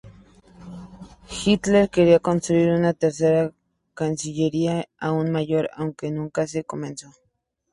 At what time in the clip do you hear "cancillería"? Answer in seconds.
3.93-4.89